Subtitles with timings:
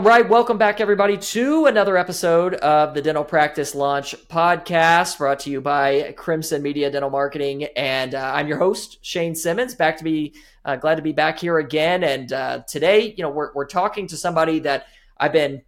[0.00, 5.50] Right, welcome back, everybody, to another episode of the Dental Practice Launch podcast brought to
[5.50, 7.64] you by Crimson Media Dental Marketing.
[7.76, 10.32] And uh, I'm your host, Shane Simmons, back to be
[10.64, 12.02] uh, glad to be back here again.
[12.02, 14.86] And uh, today, you know, we're, we're talking to somebody that
[15.18, 15.60] I've been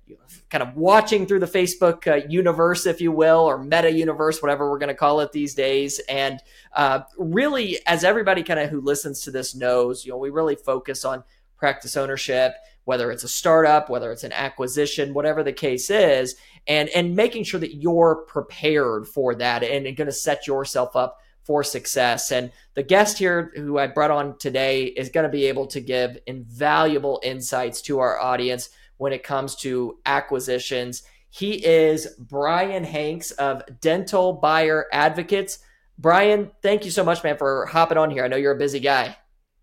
[0.48, 4.70] kind of watching through the Facebook uh, universe, if you will, or meta universe, whatever
[4.70, 6.00] we're going to call it these days.
[6.08, 6.40] And
[6.74, 10.56] uh, really, as everybody kind of who listens to this knows, you know, we really
[10.56, 11.22] focus on
[11.58, 16.34] practice ownership whether it's a startup, whether it's an acquisition, whatever the case is,
[16.66, 20.96] and and making sure that you're prepared for that and, and going to set yourself
[20.96, 22.30] up for success.
[22.30, 25.80] And the guest here who I brought on today is going to be able to
[25.80, 31.02] give invaluable insights to our audience when it comes to acquisitions.
[31.30, 35.58] He is Brian Hanks of Dental Buyer Advocates.
[35.98, 38.24] Brian, thank you so much, man, for hopping on here.
[38.24, 39.16] I know you're a busy guy.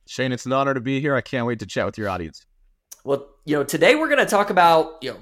[0.08, 1.16] Shane, it's an honor to be here.
[1.16, 2.46] I can't wait to chat with your audience.
[3.04, 5.20] Well, you know, today we're going to talk about you know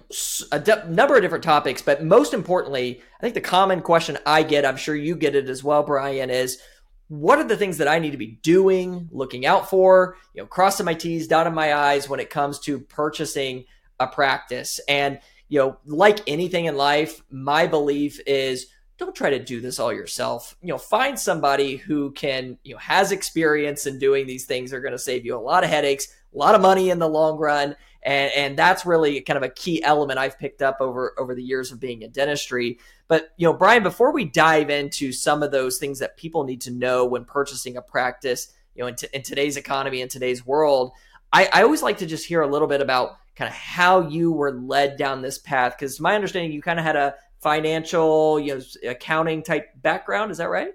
[0.51, 4.65] a number of different topics, but most importantly, I think the common question I get,
[4.65, 6.59] I'm sure you get it as well, Brian, is
[7.07, 10.47] what are the things that I need to be doing, looking out for, you know,
[10.47, 13.65] crossing my T's, dotting my I's when it comes to purchasing
[13.99, 14.79] a practice.
[14.89, 15.19] And
[15.49, 19.93] you know, like anything in life, my belief is don't try to do this all
[19.93, 20.57] yourself.
[20.61, 24.71] You know, find somebody who can, you know, has experience in doing these things.
[24.71, 27.09] They're going to save you a lot of headaches a lot of money in the
[27.09, 27.75] long run.
[28.03, 31.43] And, and that's really kind of a key element I've picked up over over the
[31.43, 32.79] years of being in dentistry.
[33.07, 36.61] But you know, Brian, before we dive into some of those things that people need
[36.61, 40.45] to know when purchasing a practice, you know, in, t- in today's economy, in today's
[40.45, 40.91] world,
[41.33, 44.31] I, I always like to just hear a little bit about kind of how you
[44.31, 45.75] were led down this path.
[45.77, 50.31] Because my understanding, you kind of had a financial, you know, accounting type background.
[50.31, 50.71] Is that right?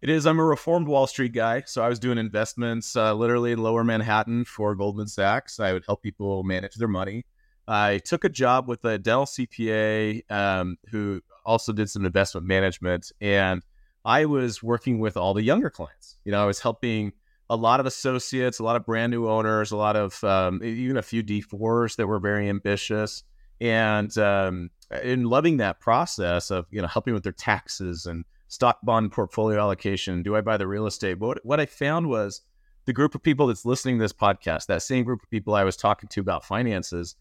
[0.00, 0.26] It is.
[0.26, 1.64] I'm a reformed Wall Street guy.
[1.66, 5.58] So I was doing investments uh, literally in lower Manhattan for Goldman Sachs.
[5.58, 7.24] I would help people manage their money.
[7.66, 13.10] I took a job with a dental CPA um, who also did some investment management.
[13.20, 13.62] And
[14.04, 16.16] I was working with all the younger clients.
[16.24, 17.12] You know, I was helping
[17.50, 20.96] a lot of associates, a lot of brand new owners, a lot of um, even
[20.96, 23.24] a few D4s that were very ambitious.
[23.60, 24.70] And um,
[25.02, 29.60] in loving that process of, you know, helping with their taxes and stock bond portfolio
[29.60, 30.22] allocation?
[30.22, 31.14] Do I buy the real estate?
[31.14, 32.42] But what, what I found was
[32.86, 35.64] the group of people that's listening to this podcast, that same group of people I
[35.64, 37.16] was talking to about finances,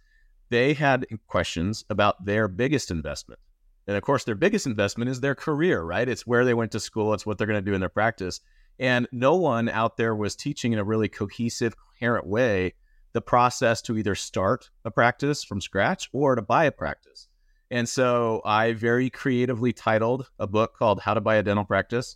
[0.50, 3.40] they had questions about their biggest investment.
[3.88, 6.08] And of course, their biggest investment is their career, right?
[6.08, 8.42] It's where they went to school, it's what they're going to do in their practice.
[8.80, 12.74] And no one out there was teaching in a really cohesive, coherent way
[13.14, 17.28] the process to either start a practice from scratch or to buy a practice.
[17.70, 22.16] And so I very creatively titled a book called How to Buy a Dental Practice.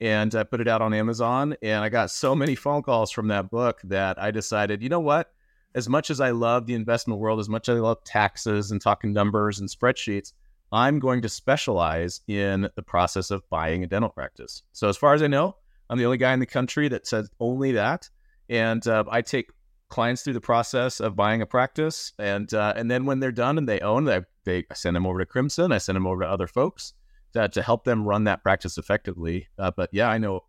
[0.00, 1.56] And I put it out on Amazon.
[1.62, 5.00] And I got so many phone calls from that book that I decided, you know
[5.00, 5.32] what?
[5.74, 8.80] As much as I love the investment world, as much as I love taxes and
[8.80, 10.32] talking numbers and spreadsheets,
[10.72, 14.62] I'm going to specialize in the process of buying a dental practice.
[14.72, 15.56] So, as far as I know,
[15.88, 18.08] I'm the only guy in the country that says only that.
[18.48, 19.50] And uh, I take
[19.88, 23.58] clients through the process of buying a practice, and uh, and then when they're done
[23.58, 25.72] and they own, they, they I send them over to Crimson.
[25.72, 26.94] I send them over to other folks
[27.32, 29.48] to, to help them run that practice effectively.
[29.58, 30.44] Uh, but yeah, I know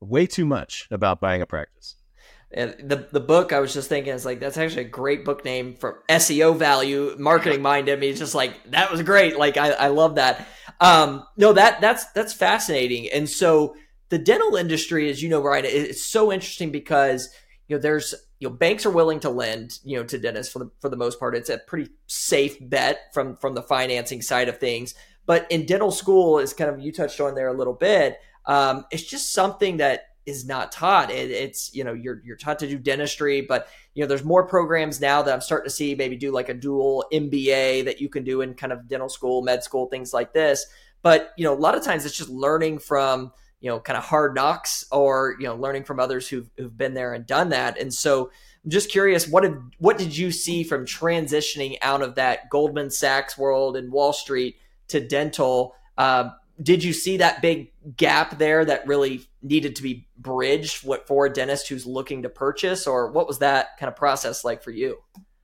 [0.00, 1.96] way too much about buying a practice.
[2.54, 5.42] And the the book I was just thinking is like that's actually a great book
[5.44, 7.88] name for SEO value, marketing mind.
[7.88, 9.38] I mean, it's just like that was great.
[9.38, 10.46] Like I, I love that.
[10.78, 13.08] Um, no, that that's that's fascinating.
[13.10, 13.74] And so
[14.10, 17.30] the dental industry, as you know, right, it's so interesting because
[17.68, 20.58] you know there's you know banks are willing to lend you know to dentists for
[20.58, 21.36] the for the most part.
[21.36, 24.94] It's a pretty safe bet from from the financing side of things.
[25.24, 28.84] But in dental school is kind of you touched on there a little bit um,
[28.90, 31.10] it's just something that is not taught.
[31.10, 34.46] It, it's you know you're you're taught to do dentistry but you know there's more
[34.46, 38.08] programs now that i'm starting to see maybe do like a dual mba that you
[38.08, 40.66] can do in kind of dental school med school things like this.
[41.02, 43.32] But you know a lot of times it's just learning from
[43.62, 46.92] you know kind of hard knocks or you know learning from others who've, who've been
[46.92, 47.80] there and done that.
[47.80, 48.30] And so
[48.64, 52.90] i'm just curious what did what did you see from transitioning out of that goldman
[52.90, 54.56] sachs world and wall street
[54.88, 55.74] to dental?
[55.96, 56.30] Uh,
[56.62, 61.26] did you see that big gap there that really needed to be bridged what for
[61.26, 62.86] a dentist who's looking to purchase?
[62.86, 64.98] Or what was that kind of process like for you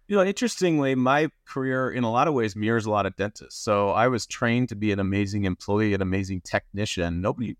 [0.08, 3.62] you know, interestingly, my career in a lot of ways mirrors a lot of dentists.
[3.62, 7.20] So I was trained to be an amazing employee, an amazing technician.
[7.20, 7.56] Nobody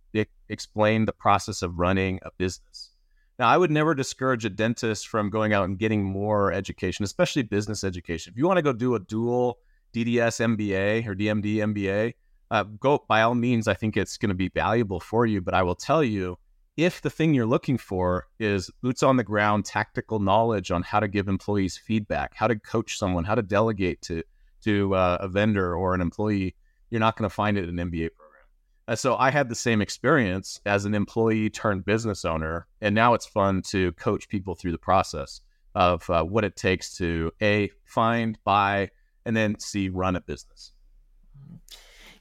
[0.49, 2.91] explained the process of running a business.
[3.39, 7.43] Now, I would never discourage a dentist from going out and getting more education, especially
[7.43, 8.33] business education.
[8.33, 9.59] If you want to go do a dual
[9.94, 12.15] DDS MBA or DMD MBA,
[12.51, 13.69] uh, go by all means.
[13.69, 15.43] I think it's going to be valuable for you.
[15.43, 16.39] But I will tell you,
[16.79, 21.01] if the thing you're looking for is boots on the ground, tactical knowledge on how
[21.01, 24.23] to give employees feedback, how to coach someone, how to delegate to
[24.63, 26.55] to uh, a vendor or an employee,
[26.91, 28.45] you're not going to find it in an MBA program.
[28.87, 33.15] And so I had the same experience as an employee turned business owner, and now
[33.15, 35.41] it's fun to coach people through the process
[35.75, 38.91] of uh, what it takes to a find, buy,
[39.27, 40.73] and then c run a business.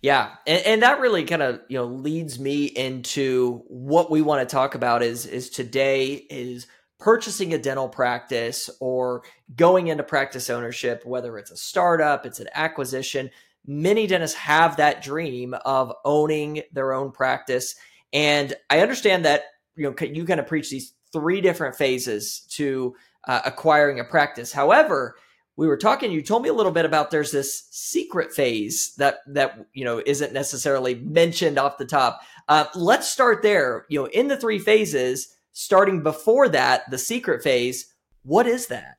[0.01, 4.47] Yeah, and, and that really kind of you know leads me into what we want
[4.47, 6.67] to talk about is is today is
[6.99, 9.23] purchasing a dental practice or
[9.55, 13.29] going into practice ownership, whether it's a startup, it's an acquisition.
[13.65, 17.75] Many dentists have that dream of owning their own practice,
[18.13, 19.43] and I understand that
[19.75, 22.95] you know you kind of preach these three different phases to
[23.27, 24.51] uh, acquiring a practice.
[24.51, 25.15] However,
[25.57, 29.17] we were talking you told me a little bit about there's this secret phase that
[29.27, 32.21] that you know isn't necessarily mentioned off the top.
[32.47, 33.85] Uh, let's start there.
[33.89, 38.97] You know in the three phases starting before that the secret phase what is that?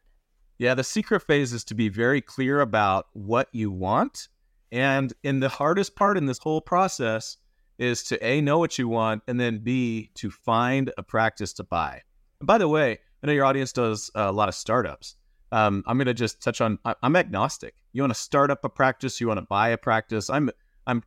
[0.59, 4.29] Yeah the secret phase is to be very clear about what you want.
[4.71, 7.39] And in the hardest part in this whole process
[7.79, 11.65] is to a know what you want and then b to find a practice to
[11.65, 12.03] buy.
[12.41, 15.15] And by the way i know your audience does a lot of startups
[15.53, 16.79] um, I'm going to just touch on.
[16.85, 17.75] I, am agnostic.
[17.93, 20.29] You want to start up a practice, you want to buy a practice.
[20.29, 20.51] I'm
[20.87, 21.03] I'm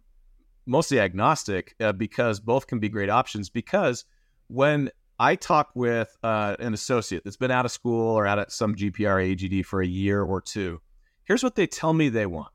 [0.65, 3.49] mostly agnostic uh, because both can be great options.
[3.49, 4.05] Because
[4.47, 4.89] when
[5.19, 8.75] I talk with uh, an associate that's been out of school or out at some
[8.75, 10.81] GPR AGD for a year or two,
[11.23, 12.51] here's what they tell me they want: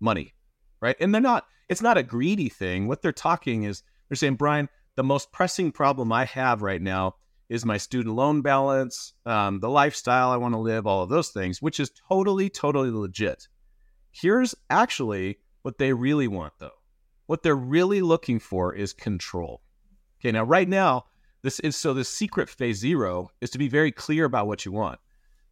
[0.00, 0.34] money,
[0.80, 0.96] right?
[1.00, 1.46] And they're not.
[1.68, 2.88] It's not a greedy thing.
[2.88, 7.14] What they're talking is they're saying, Brian, the most pressing problem I have right now
[7.48, 11.28] is my student loan balance, um, the lifestyle I want to live, all of those
[11.28, 13.48] things, which is totally, totally legit.
[14.10, 16.78] Here's actually what they really want, though.
[17.26, 19.62] What they're really looking for is control.
[20.20, 21.06] Okay, now, right now,
[21.42, 24.72] this is so the secret phase zero is to be very clear about what you
[24.72, 25.00] want.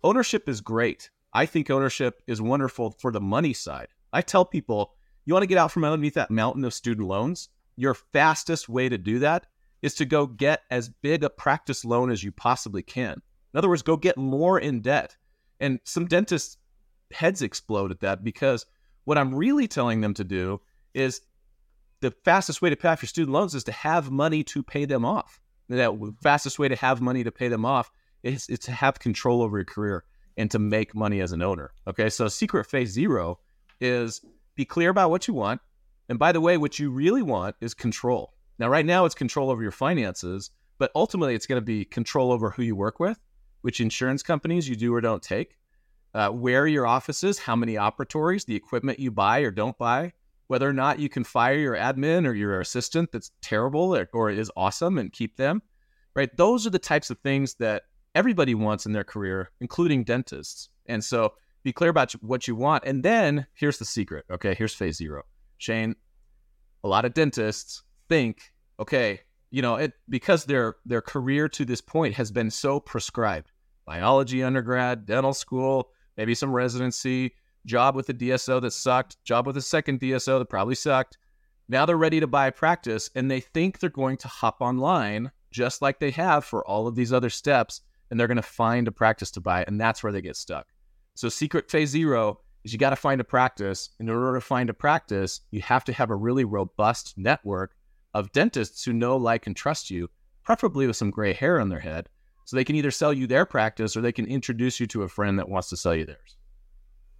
[0.04, 1.10] Ownership is great.
[1.32, 3.88] I think ownership is wonderful for the money side.
[4.12, 4.94] I tell people,
[5.24, 7.48] you want to get out from underneath that mountain of student loans?
[7.76, 9.46] Your fastest way to do that
[9.82, 13.22] is to go get as big a practice loan as you possibly can.
[13.52, 15.16] In other words, go get more in debt.
[15.58, 16.56] And some dentists'
[17.12, 18.66] heads explode at that because
[19.04, 20.60] what I'm really telling them to do
[20.94, 21.20] is
[22.00, 24.84] the fastest way to pay off your student loans is to have money to pay
[24.84, 25.40] them off.
[25.68, 27.90] The fastest way to have money to pay them off
[28.22, 30.04] is, is to have control over your career
[30.36, 31.72] and to make money as an owner.
[31.86, 33.38] Okay, so secret phase zero
[33.80, 34.20] is
[34.56, 35.60] be clear about what you want.
[36.08, 38.34] And by the way, what you really want is control.
[38.60, 42.30] Now, right now, it's control over your finances, but ultimately, it's going to be control
[42.30, 43.18] over who you work with,
[43.62, 45.56] which insurance companies you do or don't take,
[46.12, 50.12] uh, where your office is, how many operatories, the equipment you buy or don't buy,
[50.48, 54.28] whether or not you can fire your admin or your assistant that's terrible or, or
[54.28, 55.62] is awesome and keep them,
[56.14, 56.36] right?
[56.36, 57.84] Those are the types of things that
[58.14, 60.68] everybody wants in their career, including dentists.
[60.84, 62.84] And so be clear about what you want.
[62.84, 64.26] And then here's the secret.
[64.30, 65.22] Okay, here's phase zero.
[65.56, 65.96] Shane,
[66.84, 69.20] a lot of dentists think, okay,
[69.50, 73.50] you know, it because their their career to this point has been so prescribed.
[73.86, 77.32] Biology undergrad, dental school, maybe some residency,
[77.64, 81.16] job with a DSO that sucked, job with a second DSO that probably sucked.
[81.68, 85.30] Now they're ready to buy a practice and they think they're going to hop online
[85.52, 88.88] just like they have for all of these other steps and they're going to find
[88.88, 90.66] a practice to buy and that's where they get stuck.
[91.14, 93.90] So secret phase 0 is you got to find a practice.
[93.98, 97.74] In order to find a practice, you have to have a really robust network
[98.14, 100.10] of dentists who know, like, and trust you,
[100.42, 102.08] preferably with some gray hair on their head,
[102.44, 105.08] so they can either sell you their practice or they can introduce you to a
[105.08, 106.36] friend that wants to sell you theirs.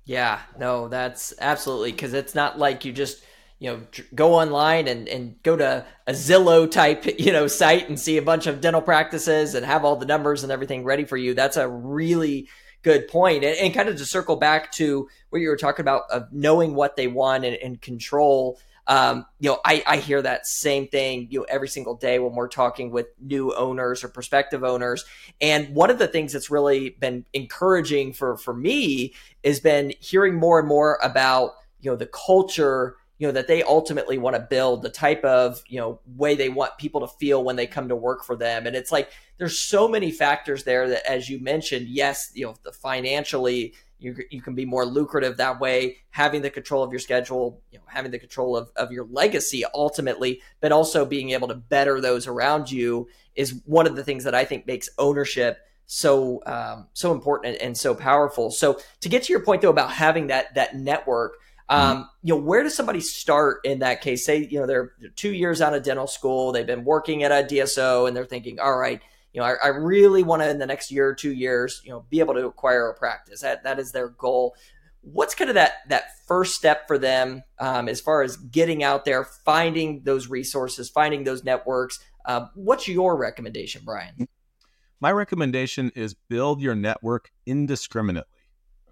[0.05, 3.23] Yeah, no, that's absolutely because it's not like you just
[3.61, 3.81] you know
[4.15, 8.23] go online and and go to a Zillow type you know site and see a
[8.23, 11.35] bunch of dental practices and have all the numbers and everything ready for you.
[11.35, 12.49] That's a really
[12.83, 13.45] good point.
[13.45, 16.75] And, and kind of to circle back to what you were talking about of knowing
[16.75, 21.29] what they want and, and control um, you know, I, I hear that same thing,
[21.31, 25.05] you know, every single day when we're talking with new owners or prospective owners.
[25.41, 30.35] And one of the things that's really been encouraging for, for me has been hearing
[30.35, 34.41] more and more about, you know, the culture you know that they ultimately want to
[34.41, 37.87] build the type of you know way they want people to feel when they come
[37.87, 41.39] to work for them and it's like there's so many factors there that as you
[41.39, 46.43] mentioned yes you know the financially you, you can be more lucrative that way having
[46.43, 50.41] the control of your schedule you know having the control of, of your legacy ultimately
[50.61, 54.35] but also being able to better those around you is one of the things that
[54.35, 59.23] i think makes ownership so um, so important and, and so powerful so to get
[59.23, 61.35] to your point though about having that that network
[61.69, 62.03] Um, mm-hmm.
[62.23, 64.27] You know, where does somebody start in that case?
[64.27, 67.47] Say, you know, they're two years out of dental school, they've been working at a
[67.47, 69.01] DSO, and they're thinking, all right,
[69.33, 71.91] you know, I, I really want to in the next year or two years, you
[71.91, 73.41] know, be able to acquire a practice.
[73.41, 74.55] That that is their goal.
[75.03, 79.05] What's kind of that that first step for them um, as far as getting out
[79.05, 82.01] there, finding those resources, finding those networks?
[82.25, 84.29] Uh, what's your recommendation, Brian?
[85.01, 88.41] My recommendation is build your network indiscriminately.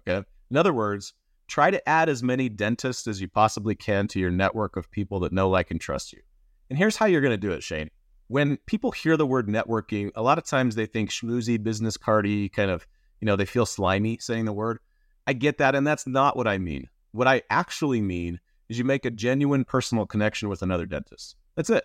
[0.07, 0.25] Okay.
[0.49, 1.13] In other words,
[1.47, 5.19] try to add as many dentists as you possibly can to your network of people
[5.19, 6.21] that know, like, and trust you.
[6.69, 7.89] And here's how you're going to do it, Shane.
[8.29, 12.51] When people hear the word networking, a lot of times they think schmoozy, business cardy,
[12.51, 12.85] kind of,
[13.19, 14.77] you know, they feel slimy saying the word.
[15.25, 15.73] I get that.
[15.73, 16.89] And that's not what I mean.
[17.11, 21.37] What I actually mean is you make a genuine personal connection with another dentist.
[21.55, 21.83] That's it.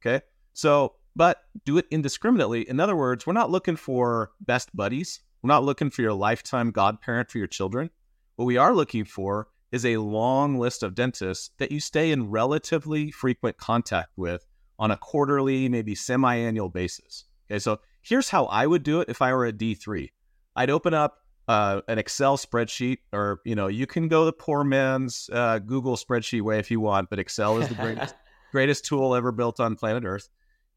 [0.00, 0.22] Okay.
[0.52, 2.68] So, but do it indiscriminately.
[2.68, 5.20] In other words, we're not looking for best buddies.
[5.42, 7.88] We're not looking for your lifetime godparent for your children.
[8.36, 12.30] What we are looking for is a long list of dentists that you stay in
[12.30, 14.46] relatively frequent contact with
[14.78, 17.24] on a quarterly, maybe semi annual basis.
[17.50, 20.10] Okay, so here's how I would do it if I were a D3.
[20.56, 21.18] I'd open up
[21.48, 25.96] uh, an Excel spreadsheet, or you know, you can go the poor man's uh, Google
[25.96, 28.14] spreadsheet way if you want, but Excel is the greatest
[28.52, 30.28] greatest tool ever built on planet Earth.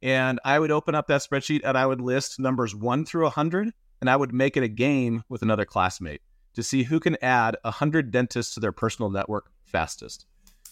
[0.01, 3.71] And I would open up that spreadsheet and I would list numbers one through 100,
[4.01, 6.21] and I would make it a game with another classmate
[6.55, 10.25] to see who can add 100 dentists to their personal network fastest.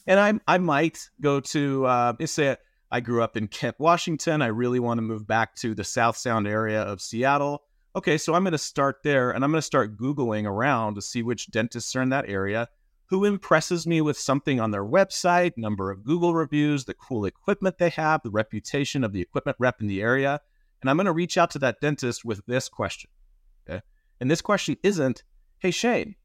[0.07, 2.57] And I, I might go to, uh, say
[2.91, 4.41] I grew up in Kent, Washington.
[4.41, 7.63] I really want to move back to the South Sound area of Seattle.
[7.95, 11.01] Okay, so I'm going to start there and I'm going to start Googling around to
[11.01, 12.67] see which dentists are in that area,
[13.05, 17.77] who impresses me with something on their website, number of Google reviews, the cool equipment
[17.77, 20.39] they have, the reputation of the equipment rep in the area.
[20.81, 23.11] And I'm going to reach out to that dentist with this question.
[23.69, 23.81] Okay.
[24.19, 25.23] And this question isn't,
[25.59, 26.15] Hey, Shane,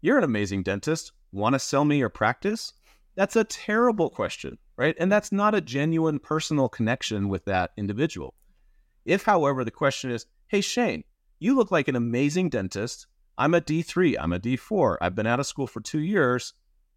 [0.00, 1.12] you're an amazing dentist.
[1.32, 2.74] Want to sell me your practice?
[3.14, 4.94] That's a terrible question, right?
[4.98, 8.34] And that's not a genuine personal connection with that individual.
[9.04, 11.04] If, however, the question is, Hey, Shane,
[11.38, 13.06] you look like an amazing dentist.
[13.38, 16.54] I'm a D3, I'm a D4, I've been out of school for two years.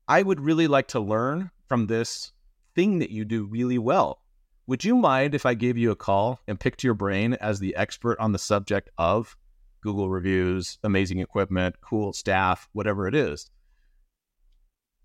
[0.08, 2.34] I would really like to learn from this
[2.76, 4.22] thing that you do really well.
[4.68, 7.76] Would you mind if I gave you a call and picked your brain as the
[7.76, 9.38] expert on the subject of
[9.86, 13.52] Google reviews, amazing equipment, cool staff, whatever it is.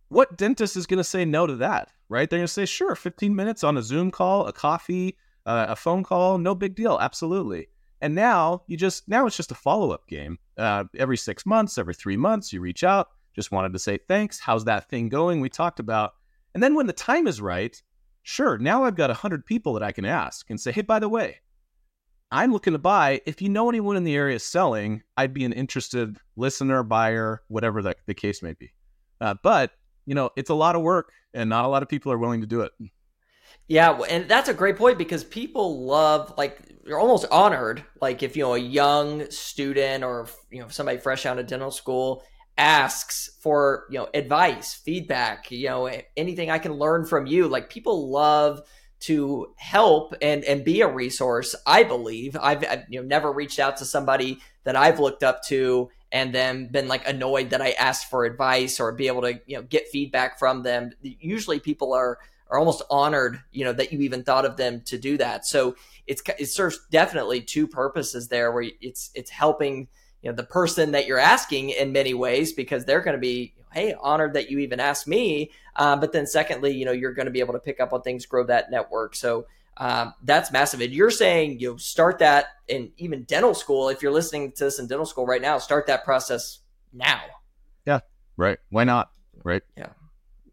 [0.09, 2.29] What dentist is going to say no to that, right?
[2.29, 5.77] They're going to say, sure, 15 minutes on a Zoom call, a coffee, uh, a
[5.77, 7.69] phone call, no big deal, absolutely.
[8.03, 10.39] And now you just, now it's just a follow up game.
[10.59, 14.41] Uh, every six months, every three months, you reach out, just wanted to say thanks.
[14.41, 15.41] How's that thing going?
[15.41, 16.15] We talked about.
[16.53, 17.81] And then when the time is right,
[18.23, 21.09] sure, now I've got 100 people that I can ask and say, hey, by the
[21.09, 21.39] way,
[22.33, 23.21] I'm looking to buy.
[23.25, 27.83] If you know anyone in the area selling, I'd be an interested listener, buyer, whatever
[27.83, 28.73] the, the case may be.
[29.21, 29.73] Uh, but,
[30.11, 32.41] you know, it's a lot of work and not a lot of people are willing
[32.41, 32.73] to do it.
[33.69, 38.37] Yeah, and that's a great point because people love like you're almost honored like if
[38.37, 42.25] you know a young student or you know somebody fresh out of dental school
[42.59, 47.47] asks for you know advice, feedback, you know anything I can learn from you.
[47.47, 48.63] Like people love
[49.03, 51.55] to help and and be a resource.
[51.65, 55.45] I believe I've, I've, you know never reached out to somebody that I've looked up
[55.45, 59.41] to and then been like annoyed that I asked for advice or be able to
[59.47, 60.93] you know get feedback from them.
[61.03, 64.99] Usually people are are almost honored you know that you even thought of them to
[64.99, 65.47] do that.
[65.47, 65.77] So
[66.07, 69.89] it's it serves definitely two purposes there where it's it's helping
[70.23, 73.55] you know the person that you're asking in many ways because they're going to be
[73.73, 77.27] hey honored that you even asked me uh, but then secondly you know you're going
[77.27, 79.47] to be able to pick up on things grow that network so
[79.81, 80.83] um, that's massive.
[80.83, 83.89] And you're saying you know start that in even dental school.
[83.89, 86.61] If you're listening to this in dental school right now start that process
[86.93, 87.23] now.
[87.87, 88.01] Yeah.
[88.37, 88.59] Right.
[88.69, 89.11] Why not?
[89.43, 89.63] Right.
[89.77, 89.89] Yeah.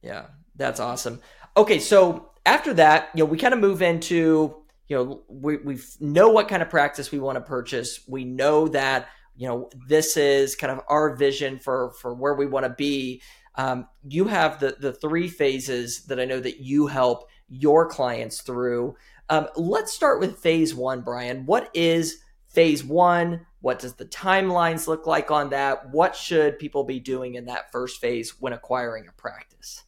[0.01, 0.27] Yeah.
[0.55, 1.19] That's awesome.
[1.57, 1.79] Okay.
[1.79, 4.55] So after that you know we kind of move into
[4.88, 8.00] you know we, we know what kind of practice we want to purchase.
[8.07, 12.46] We know that you know this is kind of our vision for for where we
[12.46, 13.22] want to be.
[13.55, 18.41] Um, you have the the three phases that i know that you help your clients
[18.41, 18.96] through
[19.29, 24.88] um, let's start with phase one brian what is phase one what does the timelines
[24.88, 29.07] look like on that what should people be doing in that first phase when acquiring
[29.07, 29.84] a practice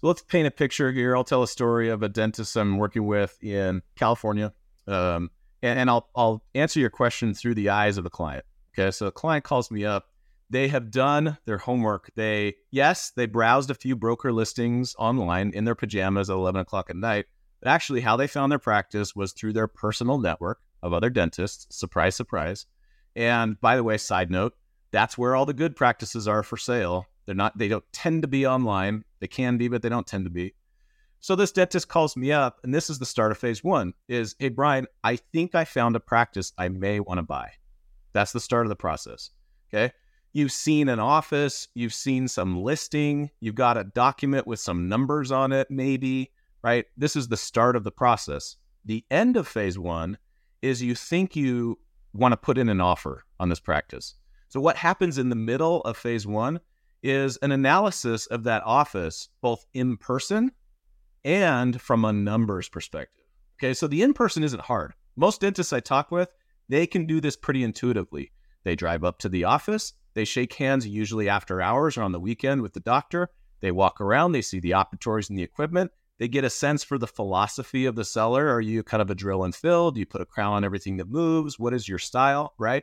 [0.00, 3.06] so let's paint a picture here i'll tell a story of a dentist i'm working
[3.06, 4.52] with in california
[4.86, 8.46] um, and, and I'll, I'll answer your question through the eyes of the client
[8.78, 10.06] Okay, so a client calls me up.
[10.50, 12.10] They have done their homework.
[12.14, 16.88] They, yes, they browsed a few broker listings online in their pajamas at 11 o'clock
[16.88, 17.26] at night.
[17.64, 21.66] Actually, how they found their practice was through their personal network of other dentists.
[21.76, 22.66] Surprise, surprise.
[23.16, 24.54] And by the way, side note,
[24.92, 27.06] that's where all the good practices are for sale.
[27.26, 27.58] They're not.
[27.58, 29.04] They don't tend to be online.
[29.20, 30.54] They can be, but they don't tend to be.
[31.20, 33.92] So this dentist calls me up, and this is the start of phase one.
[34.08, 37.50] Is hey Brian, I think I found a practice I may want to buy.
[38.12, 39.30] That's the start of the process.
[39.68, 39.92] Okay.
[40.32, 45.32] You've seen an office, you've seen some listing, you've got a document with some numbers
[45.32, 46.30] on it, maybe,
[46.62, 46.86] right?
[46.96, 48.56] This is the start of the process.
[48.84, 50.18] The end of phase one
[50.62, 51.78] is you think you
[52.12, 54.14] want to put in an offer on this practice.
[54.48, 56.60] So, what happens in the middle of phase one
[57.02, 60.52] is an analysis of that office, both in person
[61.24, 63.24] and from a numbers perspective.
[63.58, 64.94] Okay, so the in person isn't hard.
[65.16, 66.32] Most dentists I talk with,
[66.68, 68.32] they can do this pretty intuitively.
[68.64, 72.20] They drive up to the office, they shake hands usually after hours or on the
[72.20, 73.30] weekend with the doctor.
[73.60, 75.90] They walk around, they see the operatories and the equipment.
[76.18, 78.48] They get a sense for the philosophy of the seller.
[78.48, 79.90] Are you kind of a drill and fill?
[79.90, 81.58] Do you put a crown on everything that moves?
[81.58, 82.54] What is your style?
[82.58, 82.82] Right.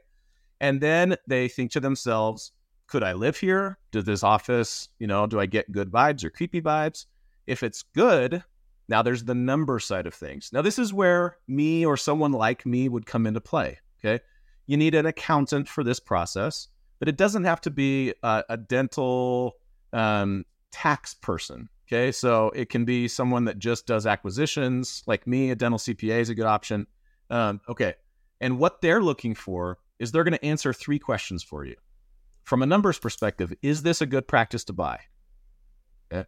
[0.62, 2.54] And then they think to themselves,
[2.88, 3.78] could I live here?
[3.92, 7.06] Does this office, you know, do I get good vibes or creepy vibes?
[7.46, 8.44] If it's good,
[8.88, 10.52] now there's the number side of things.
[10.54, 13.80] Now, this is where me or someone like me would come into play.
[14.00, 14.24] Okay.
[14.68, 18.58] You need an accountant for this process, but it doesn't have to be a, a
[18.58, 19.58] dental
[19.94, 21.70] um, tax person.
[21.88, 22.12] Okay.
[22.12, 25.52] So it can be someone that just does acquisitions, like me.
[25.52, 26.88] A dental CPA is a good option.
[27.30, 27.96] Um, okay.
[28.42, 31.76] And what they're looking for is they're going to answer three questions for you.
[32.44, 35.00] From a numbers perspective, is this a good practice to buy?
[36.12, 36.28] Okay.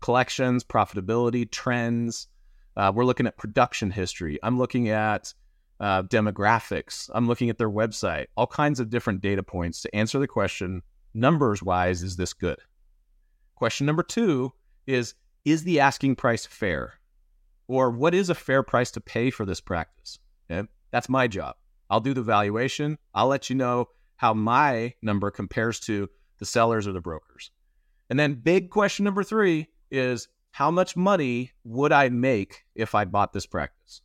[0.00, 2.28] Collections, profitability, trends.
[2.76, 4.38] Uh, we're looking at production history.
[4.42, 5.32] I'm looking at
[5.80, 7.10] uh, demographics.
[7.14, 10.82] I'm looking at their website, all kinds of different data points to answer the question
[11.14, 12.58] numbers wise, is this good?
[13.54, 14.52] Question number two
[14.86, 15.14] is
[15.44, 16.94] Is the asking price fair?
[17.66, 20.18] Or what is a fair price to pay for this practice?
[20.50, 20.68] Okay?
[20.90, 21.56] That's my job.
[21.90, 22.98] I'll do the valuation.
[23.14, 27.50] I'll let you know how my number compares to the sellers or the brokers.
[28.10, 33.04] And then, big question number three is how much money would I make if I
[33.04, 34.02] bought this practice?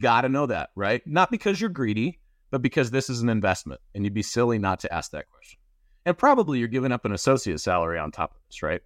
[0.00, 1.02] Got to know that, right?
[1.06, 2.20] Not because you're greedy,
[2.50, 5.58] but because this is an investment and you'd be silly not to ask that question.
[6.04, 8.80] And probably you're giving up an associate salary on top of this, right?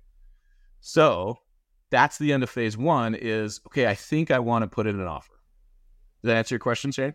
[0.80, 1.38] So
[1.90, 4.98] that's the end of phase one is okay, I think I want to put in
[4.98, 5.34] an offer.
[6.22, 7.14] Does that answer your question, Shane?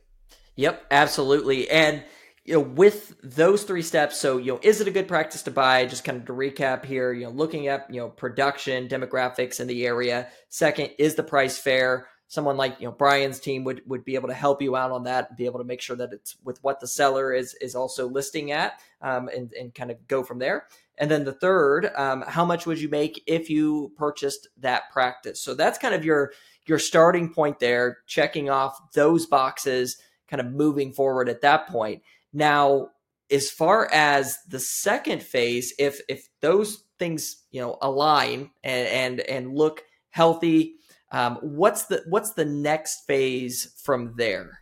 [0.55, 1.69] Yep, absolutely.
[1.69, 2.03] And
[2.45, 5.51] you know, with those three steps, so you know, is it a good practice to
[5.51, 5.85] buy?
[5.85, 9.67] Just kind of to recap here, you know, looking at you know production, demographics in
[9.67, 10.27] the area.
[10.49, 12.07] Second, is the price fair?
[12.27, 15.03] Someone like you know Brian's team would would be able to help you out on
[15.03, 18.07] that, be able to make sure that it's with what the seller is is also
[18.07, 20.67] listing at, um, and and kind of go from there.
[20.97, 25.41] And then the third, um, how much would you make if you purchased that practice?
[25.41, 26.31] So that's kind of your
[26.67, 32.01] your starting point there, checking off those boxes, kind of moving forward at that point.
[32.33, 32.89] Now,
[33.29, 39.19] as far as the second phase, if if those things you know align and and,
[39.21, 40.75] and look healthy,
[41.11, 44.59] um, what's the what's the next phase from there?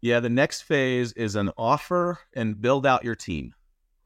[0.00, 3.54] Yeah, the next phase is an offer and build out your team.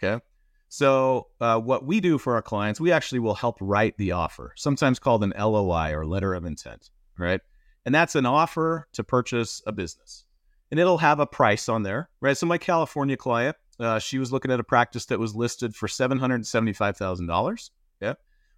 [0.03, 0.23] Okay.
[0.69, 4.53] So, uh, what we do for our clients, we actually will help write the offer,
[4.57, 7.41] sometimes called an LOI or letter of intent, right?
[7.87, 10.27] And that's an offer to purchase a business
[10.71, 12.37] and it'll have a price on there, right?
[12.37, 15.89] So my California client, uh, she was looking at a practice that was listed for
[15.89, 17.71] seven hundred seventy-five thousand dollars.
[18.01, 18.15] Yeah.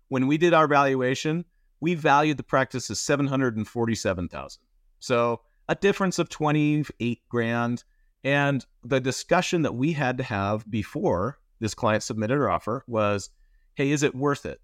[0.09, 1.45] When we did our valuation,
[1.81, 4.63] we valued the practice as seven hundred and forty-seven thousand.
[4.99, 7.85] So a difference of twenty-eight grand.
[8.23, 13.31] And the discussion that we had to have before this client submitted her offer was,
[13.75, 14.61] "Hey, is it worth it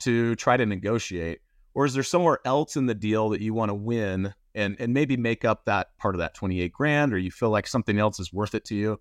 [0.00, 1.40] to try to negotiate,
[1.74, 4.92] or is there somewhere else in the deal that you want to win and and
[4.92, 8.18] maybe make up that part of that 28 grand or you feel like something else
[8.18, 9.00] is worth it to you?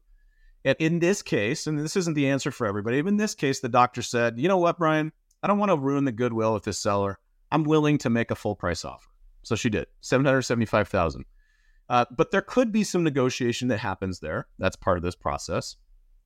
[0.65, 3.60] And in this case and this isn't the answer for everybody but in this case
[3.60, 5.12] the doctor said you know what brian?
[5.41, 7.19] I don't want to ruin the goodwill of this seller.
[7.51, 9.10] I'm willing to make a full price offer.
[9.43, 11.25] So she did 775000
[11.89, 14.47] uh, but there could be some negotiation that happens there.
[14.60, 15.77] That's part of this process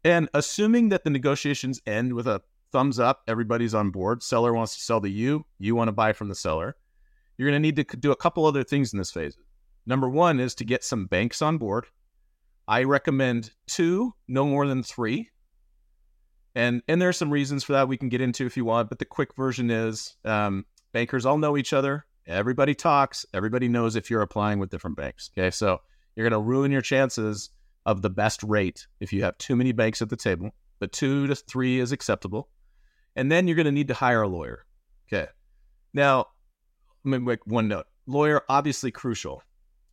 [0.04, 4.76] and assuming that the negotiations end with a thumbs up everybody's on board seller wants
[4.76, 6.76] to sell to you you want to buy from the seller
[7.42, 9.36] you're going to need to do a couple other things in this phase.
[9.88, 11.88] Number one is to get some banks on board.
[12.68, 15.30] I recommend two, no more than three.
[16.54, 18.90] And and there are some reasons for that we can get into if you want,
[18.90, 22.06] but the quick version is um, bankers all know each other.
[22.28, 23.26] Everybody talks.
[23.34, 25.32] Everybody knows if you're applying with different banks.
[25.36, 25.82] Okay, so
[26.16, 27.50] you're going to ruin your chances
[27.86, 30.52] of the best rate if you have too many banks at the table.
[30.80, 32.50] But two to three is acceptable.
[33.16, 34.66] And then you're going to need to hire a lawyer.
[35.08, 35.28] Okay.
[35.94, 36.28] Now,
[37.04, 37.86] let me make one note.
[38.08, 39.44] Lawyer, obviously crucial.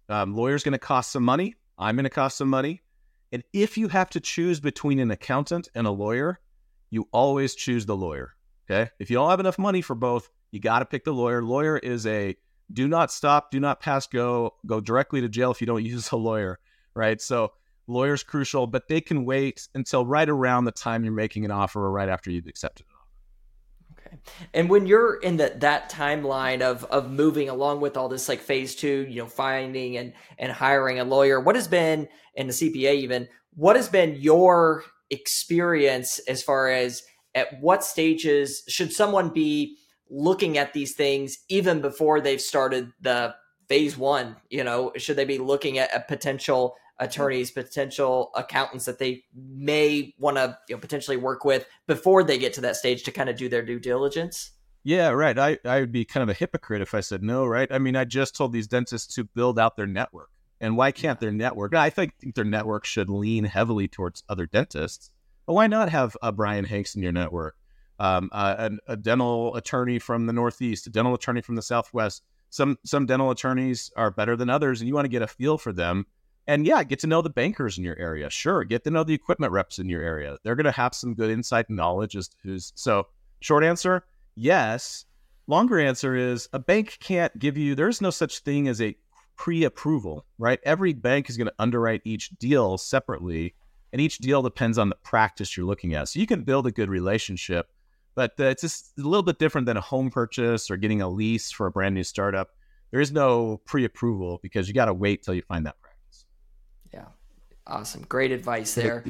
[0.09, 1.57] Um, lawyer's going to cost some money.
[1.79, 2.83] I'm going to cost some money.
[3.33, 6.41] And if you have to choose between an accountant and a lawyer,
[6.91, 8.35] you always choose the lawyer.
[8.71, 8.91] Okay.
[8.99, 11.43] If you don't have enough money for both, you got to pick the lawyer.
[11.43, 12.37] Lawyer is a
[12.73, 16.11] do not stop, do not pass go, go directly to jail if you don't use
[16.13, 16.59] a lawyer,
[16.95, 17.21] right?
[17.21, 17.53] So
[17.89, 21.85] lawyer's crucial, but they can wait until right around the time you're making an offer
[21.85, 24.07] or right after you've accepted an offer.
[24.07, 24.19] Okay.
[24.55, 28.41] And when you're in that that timeline of of moving along with all this like
[28.41, 32.53] phase two, you know, finding and and hiring a lawyer, what has been in the
[32.53, 37.03] CPA even, what has been your experience as far as
[37.35, 39.79] at what stages should someone be
[40.11, 43.35] looking at these things even before they've started the
[43.69, 48.99] phase one you know should they be looking at, at potential attorneys potential accountants that
[48.99, 53.05] they may want to you know, potentially work with before they get to that stage
[53.05, 54.53] to kind of do their due diligence?
[54.85, 55.39] Yeah right.
[55.39, 57.71] I, I would be kind of a hypocrite if i said no right?
[57.71, 60.31] I mean i just told these dentists to build out their network.
[60.61, 64.47] And why can't their network i think, think their network should lean heavily towards other
[64.47, 65.11] dentists.
[65.47, 67.57] But why not have a brian Hanks in your network?
[68.01, 72.23] Um, uh, a, a, dental attorney from the Northeast, a dental attorney from the Southwest.
[72.51, 75.59] Some some dental attorneys are better than others, and you want to get a feel
[75.59, 76.07] for them.
[76.47, 78.31] And yeah, get to know the bankers in your area.
[78.31, 80.39] Sure, get to know the equipment reps in your area.
[80.43, 82.73] They're going to have some good insight knowledge as to who's.
[82.75, 83.07] So,
[83.41, 85.05] short answer, yes.
[85.47, 87.75] Longer answer is a bank can't give you.
[87.75, 88.97] There's no such thing as a
[89.37, 90.59] pre-approval, right?
[90.65, 93.55] Every bank is going to underwrite each deal separately
[93.93, 96.09] and each deal depends on the practice you're looking at.
[96.09, 97.71] So you can build a good relationship,
[98.19, 101.09] but uh, it's just a little bit different than a home purchase or getting a
[101.09, 102.49] lease for a brand new startup.
[102.91, 106.25] There is no pre-approval because you got to wait till you find that practice.
[106.93, 107.05] Yeah,
[107.65, 109.05] awesome, great advice there.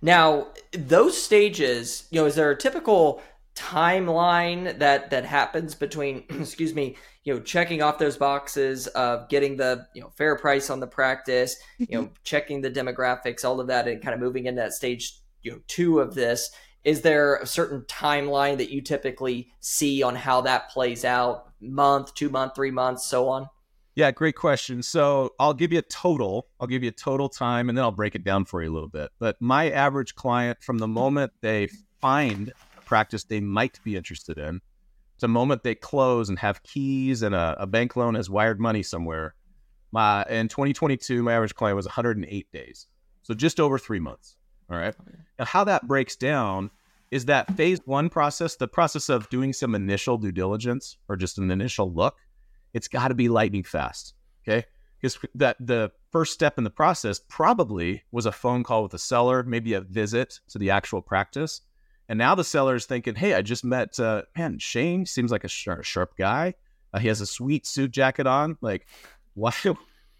[0.00, 3.20] now, those stages, you know, is there a typical
[3.54, 9.56] timeline that that happens between excuse me you know checking off those boxes of getting
[9.56, 13.68] the you know fair price on the practice you know checking the demographics all of
[13.68, 16.50] that and kind of moving into that stage you know two of this
[16.84, 22.14] is there a certain timeline that you typically see on how that plays out month
[22.14, 23.48] two month three months so on
[23.94, 27.68] yeah great question so i'll give you a total i'll give you a total time
[27.68, 30.62] and then i'll break it down for you a little bit but my average client
[30.62, 31.68] from the moment they
[32.04, 34.56] find a practice they might be interested in.
[34.56, 38.60] To the moment they close and have keys and a, a bank loan has wired
[38.60, 39.34] money somewhere.
[39.90, 42.88] My in 2022, my average client was 108 days,
[43.22, 44.36] so just over three months.
[44.70, 44.94] All right.
[45.00, 45.18] Okay.
[45.38, 46.70] Now, how that breaks down
[47.10, 51.38] is that phase one process, the process of doing some initial due diligence or just
[51.38, 52.16] an initial look,
[52.72, 54.14] it's got to be lightning fast.
[54.42, 54.66] Okay.
[55.00, 58.98] Because that the first step in the process probably was a phone call with the
[58.98, 61.60] seller, maybe a visit to the actual practice.
[62.08, 65.44] And now the seller is thinking, hey, I just met, uh, man, Shane seems like
[65.44, 66.54] a sharp, sharp guy.
[66.92, 68.56] Uh, he has a sweet suit jacket on.
[68.60, 68.86] Like,
[69.34, 69.52] why?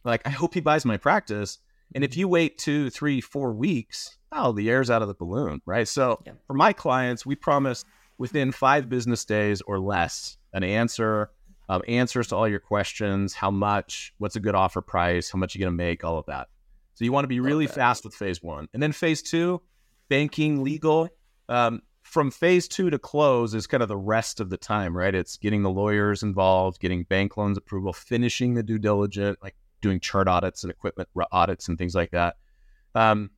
[0.06, 1.60] Like, I hope he buys my practice.
[1.94, 5.60] And if you wait two, three, four weeks, oh, the air's out of the balloon,
[5.64, 5.86] right?
[5.86, 6.32] So yeah.
[6.46, 7.84] for my clients, we promise
[8.18, 11.30] within five business days or less an answer,
[11.68, 15.54] um, answers to all your questions, how much, what's a good offer price, how much
[15.54, 16.48] you're going to make, all of that.
[16.94, 18.68] So you want to be really fast with phase one.
[18.72, 19.62] And then phase two,
[20.08, 21.08] banking, legal,
[21.48, 25.14] um, from phase two to close is kind of the rest of the time, right?
[25.14, 30.00] It's getting the lawyers involved, getting bank loans approval, finishing the due diligence, like doing
[30.00, 32.36] chart audits and equipment audits and things like that.
[32.94, 33.30] Um,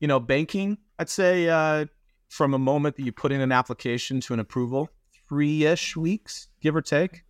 [0.00, 1.86] you know, banking, I'd say uh,
[2.28, 4.90] from a moment that you put in an application to an approval,
[5.28, 7.22] three ish weeks, give or take.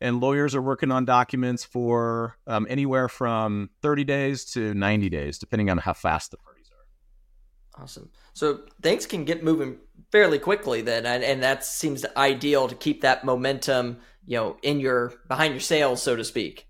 [0.00, 5.38] And lawyers are working on documents for um, anywhere from 30 days to 90 days,
[5.38, 7.82] depending on how fast the parties are.
[7.82, 8.10] Awesome.
[8.32, 9.78] So things can get moving
[10.12, 14.78] fairly quickly then, and, and that seems ideal to keep that momentum, you know, in
[14.78, 16.68] your behind your sails, so to speak.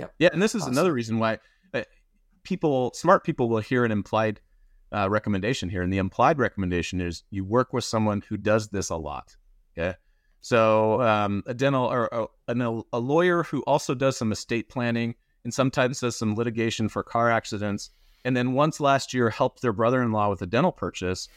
[0.00, 0.14] Yep.
[0.18, 0.74] Yeah, and this is awesome.
[0.74, 1.38] another reason why
[1.72, 1.82] uh,
[2.42, 4.40] people, smart people, will hear an implied
[4.92, 8.90] uh, recommendation here, and the implied recommendation is you work with someone who does this
[8.90, 9.36] a lot.
[9.78, 9.96] Okay.
[10.40, 15.52] So um, a dental or a, a lawyer who also does some estate planning and
[15.52, 17.90] sometimes does some litigation for car accidents
[18.24, 21.28] and then once last year helped their brother-in-law with a dental purchase,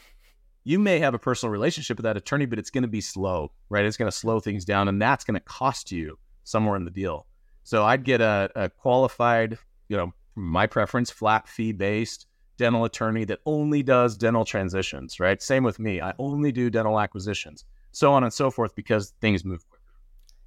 [0.64, 3.52] you may have a personal relationship with that attorney, but it's going to be slow,
[3.68, 3.84] right?
[3.84, 6.90] It's going to slow things down, and that's going to cost you somewhere in the
[6.90, 7.26] deal.
[7.64, 13.24] So I'd get a, a qualified, you know, my preference, flat fee based dental attorney
[13.24, 15.42] that only does dental transitions, right?
[15.42, 16.00] Same with me.
[16.00, 19.80] I only do dental acquisitions, so on and so forth, because things move quicker.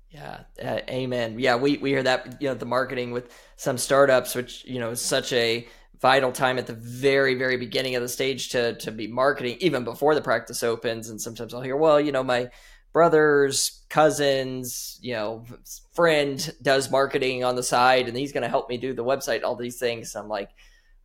[0.09, 1.37] Yeah, uh, amen.
[1.37, 4.91] Yeah, we, we hear that, you know, the marketing with some startups, which, you know,
[4.91, 5.67] is such a
[6.01, 9.83] vital time at the very very beginning of the stage to to be marketing even
[9.83, 12.47] before the practice opens and sometimes i'll hear well you know my
[12.93, 15.45] brother's cousins you know
[15.93, 19.43] friend does marketing on the side and he's going to help me do the website
[19.43, 20.49] all these things i'm like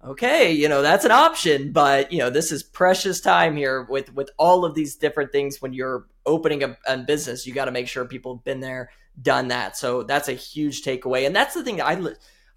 [0.05, 4.13] okay, you know, that's an option, but you know, this is precious time here with
[4.15, 7.47] with all of these different things when you're opening a, a business.
[7.47, 8.91] You got to make sure people have been there,
[9.21, 9.77] done that.
[9.77, 12.01] So that's a huge takeaway, and that's the thing I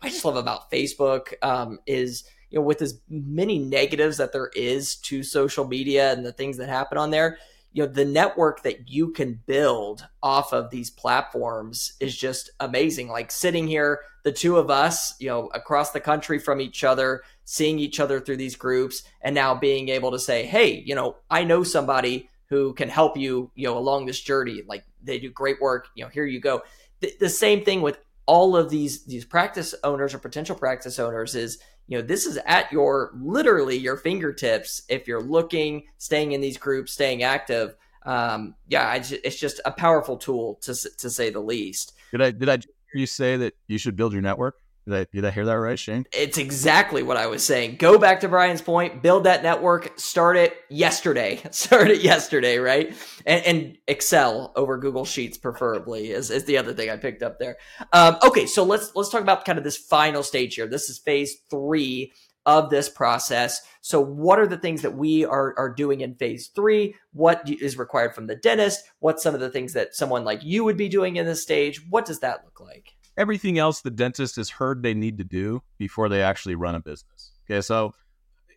[0.01, 4.51] I just love about Facebook um, is you know with as many negatives that there
[4.55, 7.37] is to social media and the things that happen on there
[7.75, 13.09] you know the network that you can build off of these platforms is just amazing.
[13.09, 17.21] Like sitting here the two of us you know across the country from each other
[17.43, 21.15] seeing each other through these groups and now being able to say hey you know
[21.29, 24.61] i know somebody who can help you you know along this journey.
[24.67, 26.63] Like they do great work you know here you go.
[27.01, 31.35] The, the same thing with all of these these practice owners or potential practice owners
[31.35, 36.41] is you know this is at your literally your fingertips if you're looking staying in
[36.41, 37.75] these groups staying active.
[38.03, 41.93] Um, yeah it's just a powerful tool to to say the least.
[42.11, 42.59] Did i did i
[42.93, 45.79] you say that you should build your network did I, did I hear that right,
[45.79, 46.05] Shane?
[46.11, 47.77] It's exactly what I was saying.
[47.77, 51.41] Go back to Brian's point, build that network, start it yesterday.
[51.51, 52.95] Start it yesterday, right?
[53.25, 57.39] And, and Excel over Google Sheets, preferably, is, is the other thing I picked up
[57.39, 57.57] there.
[57.93, 60.67] Um, okay, so let's let's talk about kind of this final stage here.
[60.67, 62.11] This is phase three
[62.45, 63.61] of this process.
[63.81, 66.95] So, what are the things that we are, are doing in phase three?
[67.13, 68.83] What is required from the dentist?
[68.99, 71.81] What's some of the things that someone like you would be doing in this stage?
[71.89, 72.94] What does that look like?
[73.17, 76.79] Everything else the dentist has heard they need to do before they actually run a
[76.79, 77.31] business.
[77.49, 77.93] Okay, so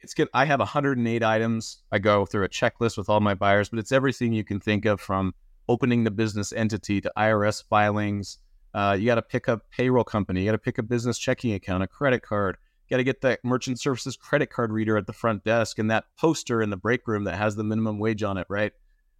[0.02, 0.28] it's good.
[0.32, 1.82] I have 108 items.
[1.92, 4.84] I go through a checklist with all my buyers, but it's everything you can think
[4.84, 5.34] of from
[5.68, 8.38] opening the business entity to IRS filings.
[8.74, 10.40] Uh, you got to pick a payroll company.
[10.40, 12.56] You got to pick a business checking account, a credit card.
[12.86, 15.90] You got to get that merchant services credit card reader at the front desk and
[15.90, 18.72] that poster in the break room that has the minimum wage on it, right?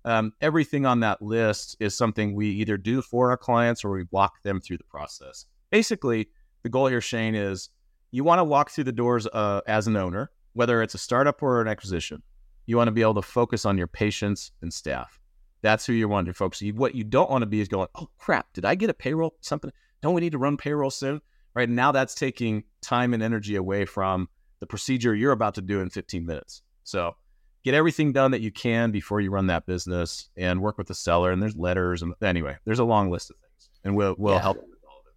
[0.05, 4.05] Um, everything on that list is something we either do for our clients or we
[4.11, 5.47] walk them through the process.
[5.71, 6.29] Basically,
[6.63, 7.71] the goal here, Shane, is
[8.11, 11.43] you want to walk through the doors uh, as an owner, whether it's a startup
[11.43, 12.23] or an acquisition.
[12.67, 15.19] You want to be able to focus on your patients and staff.
[15.63, 16.63] That's who you want to focus.
[16.75, 19.35] What you don't want to be is going, oh crap, did I get a payroll?
[19.41, 19.73] Something?
[20.01, 21.21] Don't we need to run payroll soon?
[21.55, 24.29] Right now, that's taking time and energy away from
[24.61, 26.63] the procedure you're about to do in 15 minutes.
[26.85, 27.17] So
[27.69, 30.95] get everything done that you can before you run that business and work with the
[30.95, 31.31] seller.
[31.31, 34.41] And there's letters and anyway, there's a long list of things, and we'll we'll yeah.
[34.41, 35.15] help with all of it.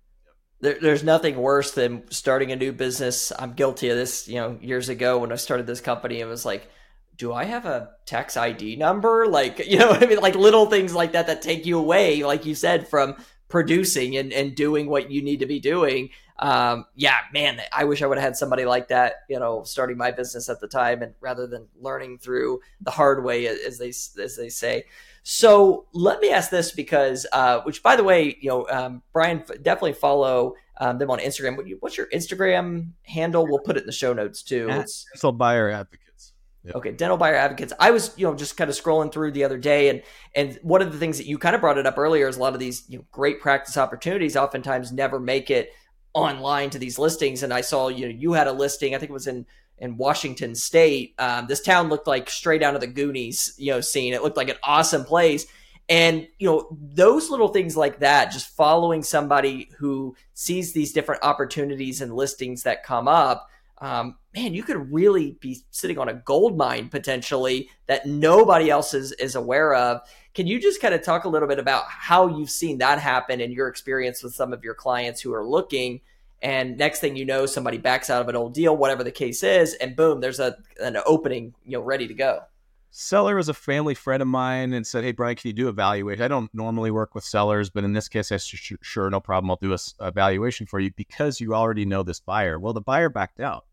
[0.59, 3.31] There, there's nothing worse than starting a new business.
[3.39, 4.27] I'm guilty of this.
[4.27, 6.69] You know, years ago when I started this company, it was like.
[7.17, 9.27] Do I have a tax ID number?
[9.27, 10.19] Like, you know I mean?
[10.19, 13.15] Like little things like that that take you away, like you said, from
[13.47, 16.09] producing and, and doing what you need to be doing
[16.41, 19.95] um, yeah, man, I wish I would have had somebody like that, you know, starting
[19.95, 23.89] my business at the time, and rather than learning through the hard way, as they
[23.89, 24.85] as they say.
[25.23, 29.43] So let me ask this because, uh, which by the way, you know, um, Brian,
[29.61, 31.57] definitely follow um, them on Instagram.
[31.79, 33.45] What's your Instagram handle?
[33.45, 34.67] We'll put it in the show notes too.
[34.67, 36.33] It's dental buyer advocates.
[36.63, 36.75] Yep.
[36.75, 37.71] Okay, dental buyer advocates.
[37.79, 40.01] I was, you know, just kind of scrolling through the other day, and
[40.33, 42.39] and one of the things that you kind of brought it up earlier is a
[42.39, 45.71] lot of these you know, great practice opportunities oftentimes never make it
[46.13, 49.09] online to these listings and I saw you know you had a listing I think
[49.09, 49.45] it was in
[49.81, 51.15] in Washington State.
[51.17, 54.13] Um, this town looked like straight out of the Goonies, you know, scene.
[54.13, 55.47] It looked like an awesome place.
[55.89, 61.23] And, you know, those little things like that, just following somebody who sees these different
[61.23, 66.13] opportunities and listings that come up, um, man, you could really be sitting on a
[66.13, 70.01] gold mine potentially that nobody else is, is aware of.
[70.33, 73.41] Can you just kind of talk a little bit about how you've seen that happen
[73.41, 76.01] in your experience with some of your clients who are looking?
[76.41, 79.43] And next thing you know, somebody backs out of an old deal, whatever the case
[79.43, 82.41] is, and boom, there's a an opening, you know, ready to go.
[82.89, 85.71] Seller is a family friend of mine and said, "Hey, Brian, can you do a
[85.71, 89.21] valuation?" I don't normally work with sellers, but in this case, I said, "Sure, no
[89.21, 89.51] problem.
[89.51, 92.81] I'll do a, a valuation for you because you already know this buyer." Well, the
[92.81, 93.65] buyer backed out,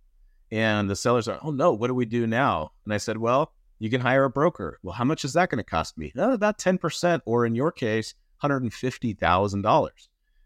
[0.50, 3.52] and the sellers are, "Oh no, what do we do now?" And I said, "Well,
[3.78, 4.78] you can hire a broker.
[4.82, 6.12] Well, how much is that going to cost me?
[6.16, 9.62] Oh, about 10%, or in your case, $150,000.
[9.64, 9.90] And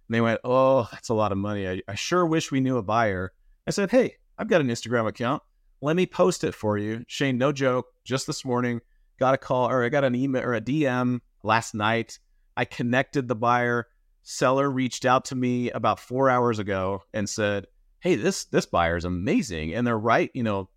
[0.09, 1.69] they went, Oh, that's a lot of money.
[1.69, 3.33] I, I sure wish we knew a buyer.
[3.67, 5.43] I said, Hey, I've got an Instagram account.
[5.81, 7.05] Let me post it for you.
[7.09, 7.87] Shane, no joke.
[8.05, 8.81] Just this morning,
[9.19, 12.19] got a call or I got an email or a DM last night.
[12.57, 13.89] I connected the buyer.
[14.23, 17.67] Seller reached out to me about four hours ago and said,
[18.03, 19.75] Hey, this this buyer is amazing.
[19.75, 20.69] And they're right, you know,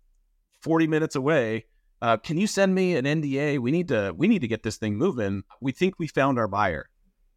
[0.62, 1.66] 40 minutes away
[2.02, 3.58] uh, can you send me an NDA?
[3.58, 5.44] We need to we need to get this thing moving.
[5.60, 6.88] We think we found our buyer.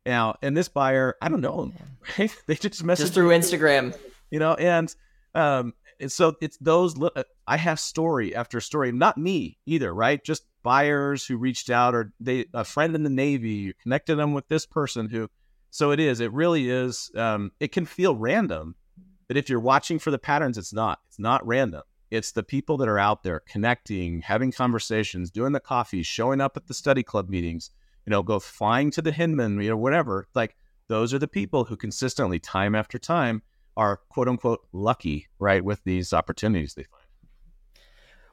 [0.06, 1.72] Now, and this buyer, I don't know,
[2.20, 2.36] right?
[2.46, 3.98] They just messaged just through Instagram,
[4.32, 4.94] you know, and
[5.34, 7.02] um, and so it's those.
[7.02, 10.24] Uh, I have story after story, not me either, right?
[10.24, 14.48] Just buyers who reached out, or they a friend in the Navy connected them with
[14.50, 15.30] this person who.
[15.72, 16.20] So it is.
[16.20, 17.12] It really is.
[17.16, 18.76] Um, it can feel random,
[19.30, 21.00] but if you're watching for the patterns, it's not.
[21.08, 21.84] It's not random.
[22.10, 26.58] It's the people that are out there connecting, having conversations, doing the coffee, showing up
[26.58, 27.70] at the study club meetings,
[28.08, 30.28] you know, go flying to the Hinman, you know, whatever.
[30.34, 30.56] Like
[30.88, 33.44] those are the people who consistently, time after time,
[33.78, 37.04] are quote unquote lucky, right, with these opportunities they find.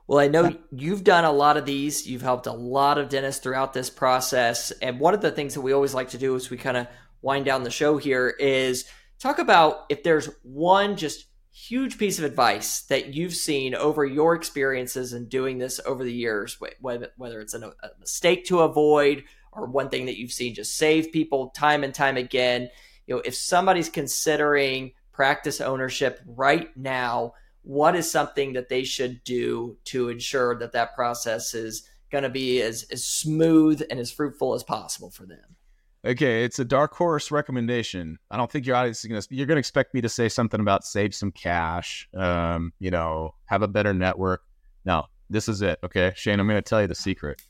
[0.06, 2.06] Well, I know you've done a lot of these.
[2.06, 4.70] You've helped a lot of dentists throughout this process.
[4.70, 6.86] And one of the things that we always like to do as we kind of
[7.20, 8.86] wind down the show here is
[9.18, 14.34] talk about if there's one just huge piece of advice that you've seen over your
[14.34, 19.88] experiences in doing this over the years, whether it's a mistake to avoid or one
[19.88, 22.68] thing that you've seen just save people time and time again.
[23.06, 29.24] You know, if somebody's considering practice ownership right now, what is something that they should
[29.24, 34.12] do to ensure that that process is going to be as, as smooth and as
[34.12, 35.56] fruitful as possible for them?
[36.06, 38.16] Okay, it's a dark horse recommendation.
[38.30, 39.34] I don't think your audience is to.
[39.34, 43.34] You're going to expect me to say something about save some cash, um, you know,
[43.46, 44.42] have a better network.
[44.84, 45.80] No, this is it.
[45.82, 47.42] Okay, Shane, I'm going to tell you the secret.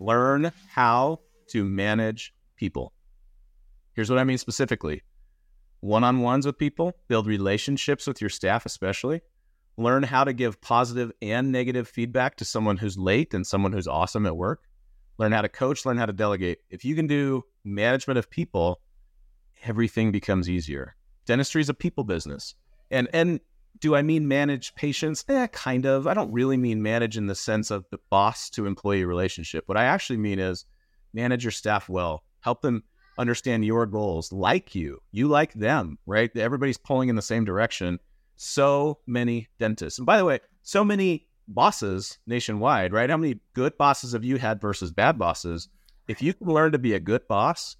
[0.00, 1.20] Learn how
[1.50, 2.94] to manage people.
[3.92, 5.02] Here's what I mean specifically:
[5.80, 9.20] one-on-ones with people, build relationships with your staff, especially.
[9.76, 13.88] Learn how to give positive and negative feedback to someone who's late and someone who's
[13.88, 14.62] awesome at work
[15.18, 16.58] learn how to coach, learn how to delegate.
[16.70, 18.80] If you can do management of people,
[19.64, 20.96] everything becomes easier.
[21.26, 22.54] Dentistry is a people business.
[22.90, 23.40] And and
[23.80, 25.24] do I mean manage patients?
[25.28, 26.06] Eh, kind of.
[26.06, 29.64] I don't really mean manage in the sense of the boss to employee relationship.
[29.66, 30.64] What I actually mean is
[31.12, 32.24] manage your staff well.
[32.40, 32.84] Help them
[33.18, 35.00] understand your goals, like you.
[35.12, 36.34] You like them, right?
[36.36, 37.98] Everybody's pulling in the same direction.
[38.36, 39.98] So many dentists.
[39.98, 43.10] And by the way, so many bosses nationwide, right?
[43.10, 45.68] How many good bosses have you had versus bad bosses?
[46.08, 47.76] If you can learn to be a good boss,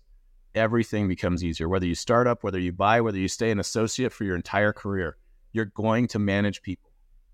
[0.54, 1.68] everything becomes easier.
[1.68, 4.72] Whether you start up, whether you buy, whether you stay an associate for your entire
[4.72, 5.16] career,
[5.52, 6.90] you're going to manage people.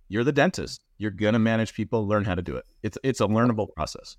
[0.08, 0.82] You're the dentist.
[0.98, 2.64] You're going to manage people, learn how to do it.
[2.82, 4.16] It's it's a learnable process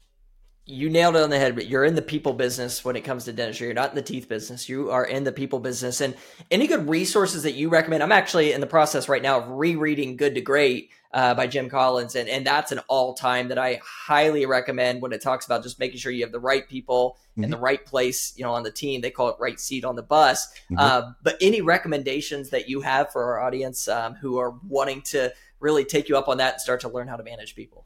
[0.72, 3.26] you nailed it on the head, but you're in the people business when it comes
[3.26, 3.68] to dentistry.
[3.68, 4.70] You're not in the teeth business.
[4.70, 6.00] You are in the people business.
[6.00, 6.16] And
[6.50, 8.02] any good resources that you recommend?
[8.02, 11.70] I'm actually in the process right now of rereading Good to Great uh, by Jim
[11.70, 12.16] Collins.
[12.16, 15.78] And, and that's an all time that I highly recommend when it talks about just
[15.78, 17.44] making sure you have the right people mm-hmm.
[17.44, 19.02] in the right place, you know, on the team.
[19.02, 20.48] They call it right seat on the bus.
[20.48, 20.78] Mm-hmm.
[20.78, 25.34] Uh, but any recommendations that you have for our audience um, who are wanting to
[25.60, 27.86] really take you up on that and start to learn how to manage people?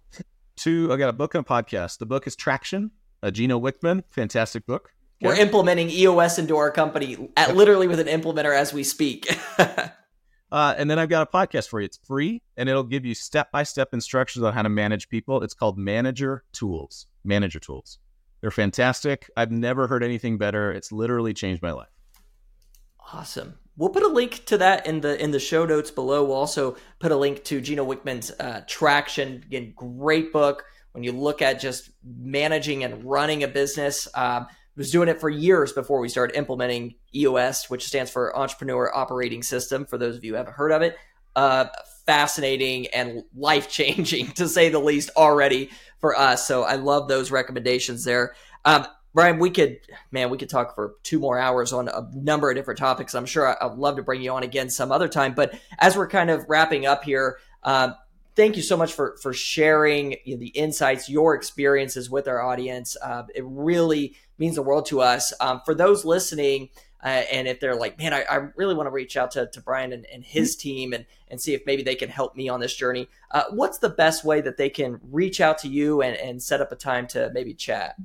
[0.55, 1.97] Two, I got a book and a podcast.
[1.99, 2.91] The book is Traction,
[3.21, 4.93] a Gino Wickman, fantastic book.
[5.21, 5.27] Okay.
[5.27, 9.27] We're implementing EOS into our company at literally with an implementer as we speak.
[9.57, 9.89] uh,
[10.51, 11.85] and then I've got a podcast for you.
[11.85, 15.41] It's free and it'll give you step by step instructions on how to manage people.
[15.41, 17.07] It's called Manager Tools.
[17.23, 17.99] Manager Tools.
[18.41, 19.29] They're fantastic.
[19.37, 20.71] I've never heard anything better.
[20.71, 21.89] It's literally changed my life.
[23.13, 23.57] Awesome.
[23.77, 26.23] We'll put a link to that in the in the show notes below.
[26.23, 29.43] We'll also put a link to Gino Wickman's uh, Traction.
[29.45, 30.63] Again, great book.
[30.93, 35.29] When you look at just managing and running a business, um, was doing it for
[35.29, 39.85] years before we started implementing EOS, which stands for Entrepreneur Operating System.
[39.85, 40.97] For those of you who haven't heard of it,
[41.35, 41.65] uh,
[42.05, 46.47] fascinating and life changing to say the least already for us.
[46.47, 48.35] So I love those recommendations there.
[48.63, 49.79] Um, Brian, we could,
[50.11, 53.15] man, we could talk for two more hours on a number of different topics.
[53.15, 55.33] I'm sure I'd love to bring you on again some other time.
[55.33, 57.95] But as we're kind of wrapping up here, um,
[58.35, 62.41] thank you so much for for sharing you know, the insights, your experiences with our
[62.41, 62.97] audience.
[63.01, 65.31] Uh, it really means the world to us.
[65.39, 66.67] Um, for those listening,
[67.01, 69.61] uh, and if they're like, man, I, I really want to reach out to, to
[69.61, 72.59] Brian and, and, his team and, and see if maybe they can help me on
[72.59, 76.17] this journey, uh, what's the best way that they can reach out to you and,
[76.17, 77.95] and set up a time to maybe chat?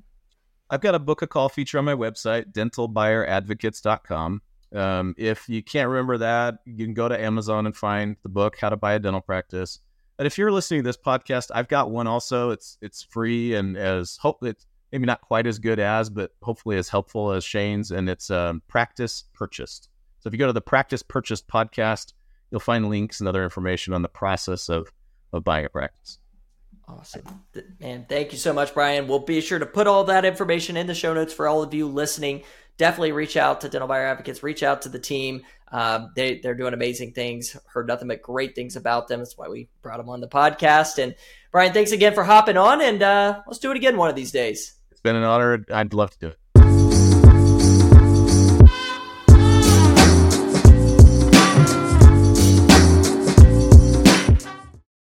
[0.71, 4.43] I've got a book a call feature on my website, dentalbuyeradvocates.com.
[4.73, 8.57] Um, if you can't remember that, you can go to Amazon and find the book,
[8.61, 9.81] How to Buy a Dental Practice.
[10.19, 12.51] And if you're listening to this podcast, I've got one also.
[12.51, 16.77] It's it's free and as hope it's maybe not quite as good as, but hopefully
[16.77, 17.91] as helpful as Shane's.
[17.91, 19.89] And it's um, Practice Purchased.
[20.21, 22.13] So if you go to the Practice Purchased podcast,
[22.51, 24.93] you'll find links and other information on the process of
[25.33, 26.19] of buying a practice.
[26.99, 27.23] Awesome.
[27.81, 29.07] Man, thank you so much, Brian.
[29.07, 31.73] We'll be sure to put all that information in the show notes for all of
[31.73, 32.43] you listening.
[32.79, 35.43] Definitely reach out to Dental Buyer Advocates, reach out to the team.
[35.71, 37.57] Um, they, they're doing amazing things.
[37.67, 39.21] Heard nothing but great things about them.
[39.21, 41.01] That's why we brought them on the podcast.
[41.03, 41.15] And
[41.53, 44.33] Brian, thanks again for hopping on, and uh, let's do it again one of these
[44.33, 44.75] days.
[44.91, 45.65] It's been an honor.
[45.71, 46.40] I'd love to do it.